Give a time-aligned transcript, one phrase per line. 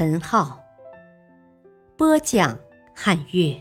[0.00, 0.64] 陈浩，
[1.96, 2.60] 播讲
[2.94, 3.60] 汉乐。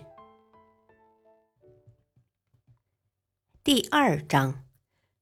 [3.64, 4.64] 第二章：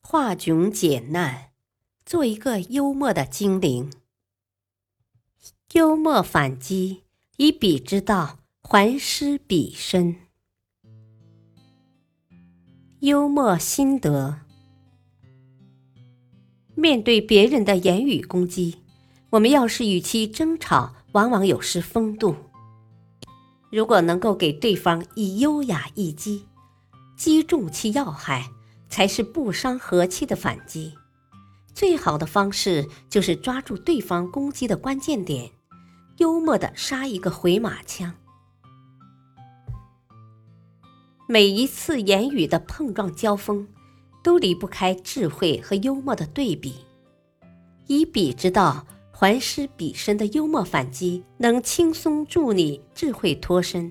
[0.02, 1.52] 化窘解难，
[2.06, 3.94] 做一个幽默的精灵。
[5.72, 7.04] 幽默反击，
[7.38, 10.18] 以彼之道还施彼身。
[13.00, 14.42] 幽默心得。
[16.76, 18.80] 面对别人的言语攻击，
[19.30, 22.36] 我们要是与其争吵，往往有失风度。
[23.72, 26.46] 如果能够给对方以优雅一击，
[27.18, 28.52] 击中其要害，
[28.90, 30.94] 才是不伤和气的反击。
[31.74, 35.50] 最好的方式就是抓住对方攻击的关键点，
[36.18, 38.14] 幽默的杀一个回马枪。
[41.28, 43.68] 每一次言语的碰撞交锋。
[44.26, 46.84] 都离不开智慧和幽默的对比，
[47.86, 48.84] 以彼之道
[49.18, 53.90] 还施彼身的幽默反击，能轻松助你智慧脱身，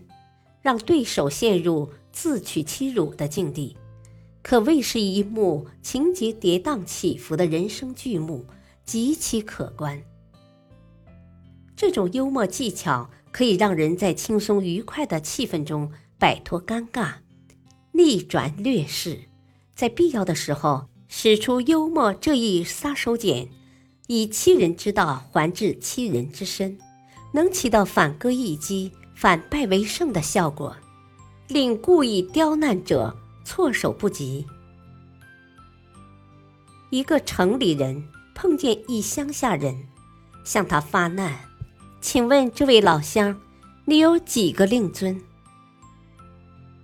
[0.61, 3.75] 让对手陷入自取其辱的境地，
[4.43, 8.45] 可谓是一幕情节跌宕起伏的人生剧目，
[8.85, 9.99] 极其可观。
[11.75, 17.15] 这种幽默技巧可以让人在轻松愉快的气氛中摆脱尴尬，
[17.93, 19.21] 逆转劣势。
[19.75, 23.49] 在必要的时候，使出幽默这一杀手锏，
[24.07, 26.79] 以欺人之道还治欺人之身，
[27.33, 30.77] 能起到反戈一击、反败为胜的效果，
[31.49, 34.47] 令故意刁难者措手不及。
[36.91, 39.89] 一个城里人碰见一乡下人，
[40.45, 41.41] 向他发难
[42.01, 43.41] ：“请问这位老乡，
[43.87, 45.21] 你有几个令尊？”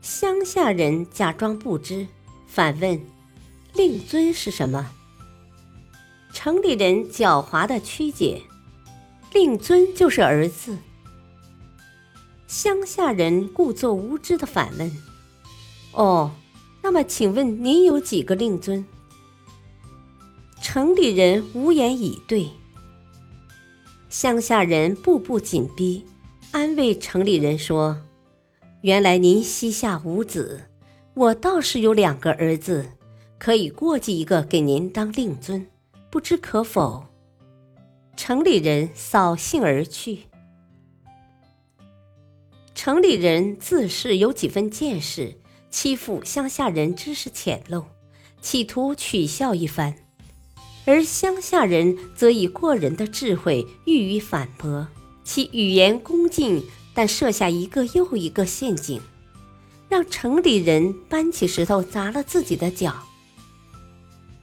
[0.01, 2.07] 乡下人假装不知。
[2.47, 3.01] 反问
[3.75, 4.91] ：“令尊是什么？”
[6.43, 8.41] 城里人狡猾的曲解
[9.35, 10.79] ：“令尊就是儿子。”
[12.49, 14.91] 乡下人故作无知的反问
[15.93, 16.31] ：“哦，
[16.81, 18.83] 那么请问您有几个令尊？”
[20.63, 22.49] 城里人无言以对。
[24.09, 26.07] 乡下人步步紧逼，
[26.53, 27.99] 安慰城里人说
[28.81, 30.63] ：“原来您膝下无子。”
[31.13, 32.93] 我倒是有两个儿子，
[33.39, 35.67] 可以过继一个给您当令尊，
[36.11, 37.07] 不知可否？
[38.17, 40.25] 城里人扫兴而去。
[42.75, 45.37] 城里人自是有几分见识，
[45.71, 47.85] 欺负乡下人知识浅陋，
[48.41, 49.95] 企图取笑一番；
[50.85, 54.89] 而乡下人则以过人的智慧予以反驳，
[55.23, 59.01] 其语言恭敬，但设下一个又一个陷阱。
[59.89, 63.07] 让城里人搬起石头砸了自己的脚。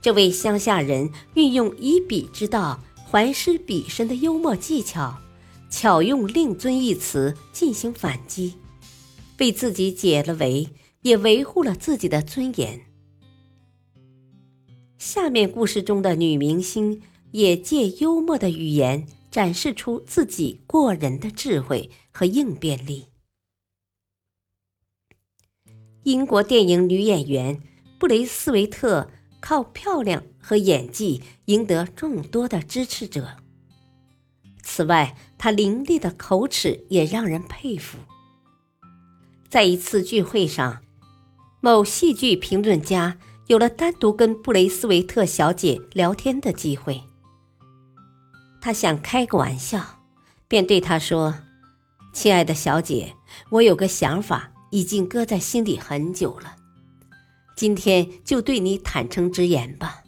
[0.08, 5.22] 这位乡下人运用以彼之道还施彼身的幽默技巧，
[5.70, 8.54] 巧用“令尊”一词进行反击，
[9.38, 10.70] 为自己解了围，
[11.02, 12.80] 也维护了自己的尊严。
[14.98, 17.02] 下面故事中的女明星
[17.32, 23.08] 也借幽默的语言展示出自己过人的智慧和应变力。
[26.04, 27.62] 英国电影女演员
[28.00, 29.10] 布雷斯维特
[29.48, 33.38] 靠漂亮和演技赢得众多的支持者。
[34.62, 37.98] 此外，她伶俐的口齿也让人佩服。
[39.48, 40.82] 在一次聚会上，
[41.62, 47.04] 某戏剧评论家有了单独跟布雷斯维特小姐聊天的机会。
[48.60, 50.02] 他想开个玩笑，
[50.50, 51.34] 便对她说
[52.12, 53.16] ：“亲爱的小姐，
[53.52, 56.57] 我有个想法。”已经搁在心里很久了，
[57.58, 60.04] 今天就对你坦诚直言吧。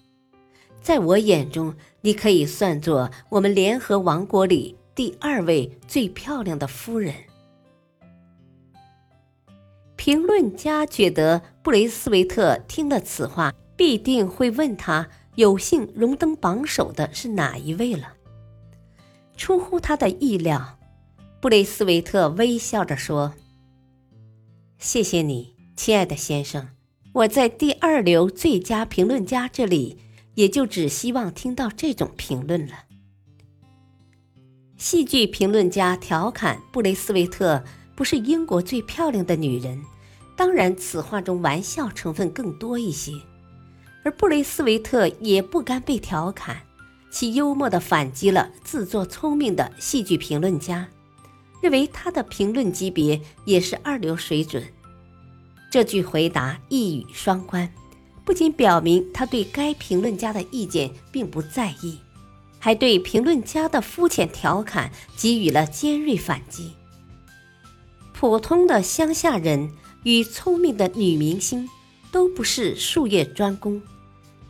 [0.81, 7.13] 在我眼中，你可以算作我们联合王国里第二位最漂亮的夫人。
[9.95, 18.13] 评论家觉得布雷斯维特听了此话，必定会问他有幸荣登榜首的是哪一位了。
[19.35, 20.77] 出乎他的意料，
[21.41, 23.33] 布雷斯维特微笑着说。
[24.77, 26.78] 谢谢你，亲爱的先生。
[27.19, 29.97] 我在第二流最佳评论家这里，
[30.35, 32.85] 也就只希望听到这种评论了。
[34.77, 37.61] 戏剧评论家调侃布雷斯维特
[37.93, 39.81] 不是英国最漂亮的女人，
[40.37, 43.11] 当然此话中玩笑成分更多一些。
[44.05, 46.61] 而布雷斯维特也不甘被调侃，
[47.11, 50.87] 其幽默地反击了自作聪明的戏剧评论家，
[51.61, 54.63] 认为他的评论级别也是二流水准。
[55.69, 57.71] 这句回答一语双关，
[58.25, 61.99] 不仅表明他对该评论家的意见并不在意。
[62.61, 66.71] 还对评论家的肤浅调侃给予了尖锐反击。
[68.11, 69.71] 普通的乡下人
[70.03, 71.69] 与聪明的女明星
[72.11, 73.81] 都不是术业专攻，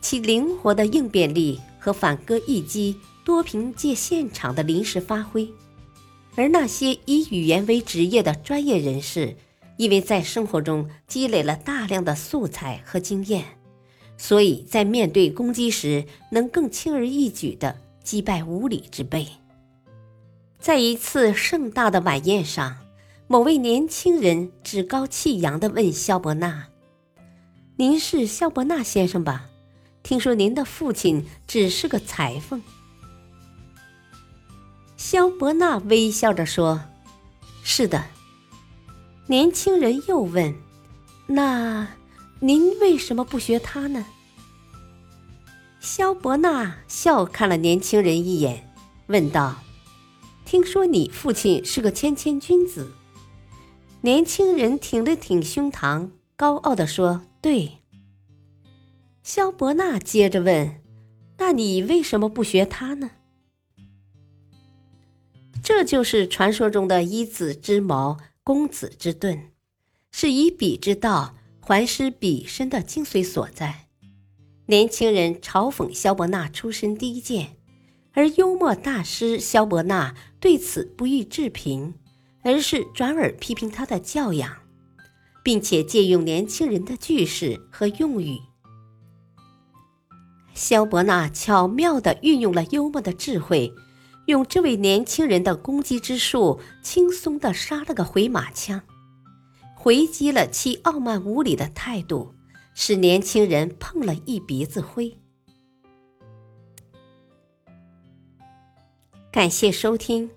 [0.00, 5.46] 其灵活的应变力和反戈一击多凭借现场的临时发挥；
[6.34, 9.36] 而那些以语言为职业的专业人士，
[9.80, 13.46] 因为在生活中积累了大量的素材和经验，
[14.18, 17.78] 所以在面对攻击时能更轻而易举的。
[18.04, 19.26] 击败无礼之辈。
[20.58, 22.76] 在一次盛大的晚宴上，
[23.26, 26.66] 某位年轻人趾高气扬地问肖伯纳
[27.76, 29.46] ：“您是肖伯纳先生吧？
[30.02, 32.60] 听说您的父亲只是个裁缝。”
[34.98, 36.82] 肖伯纳微笑着说
[37.64, 38.04] ：“是的。”
[39.30, 40.52] 年轻人又问
[41.28, 41.86] ：“那
[42.40, 44.04] 您为什么不学他呢？”
[45.78, 48.68] 肖伯纳笑看了年轻人一眼，
[49.06, 49.62] 问道
[50.44, 52.90] ：“听说你父亲是个谦谦君子？”
[54.02, 57.78] 年轻人挺了挺胸膛，高傲地说：“对。”
[59.22, 60.82] 肖伯纳接着问
[61.38, 63.12] ：“那你为什么不学他呢？”
[65.62, 68.18] 这就是传说中的“一子之矛，
[68.50, 69.52] 公子之盾”，
[70.10, 73.86] 是以彼之道还施彼身的精髓所在。
[74.66, 77.56] 年轻人嘲讽萧伯纳出身低贱，
[78.12, 81.94] 而幽默大师萧伯纳对此不予置评，
[82.42, 84.56] 而是转而批评他的教养，
[85.44, 88.36] 并且借用年轻人的句式和用语。
[90.54, 93.72] 萧伯纳巧妙地运用了幽默的智慧，
[94.30, 98.80] 用这位年轻人的攻击之术，轻松地杀了个回马枪，
[99.74, 102.34] 回击了其傲慢无礼的态度。
[102.72, 105.18] 使年轻人碰了一鼻子灰。
[109.30, 110.30] 感谢收听，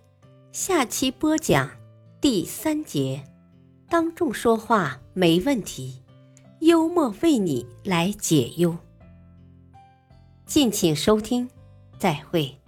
[0.51, 1.69] 下期播讲
[2.19, 3.23] 第三节：
[3.87, 6.01] 当众说话没问题，
[6.59, 8.75] 幽默为你来解忧。
[10.45, 11.47] 敬请收听，
[11.97, 12.62] 再会。